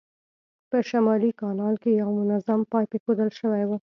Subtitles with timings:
[0.69, 3.71] په شمالي کانال کې یو منظم پایپ اېښودل شوی و.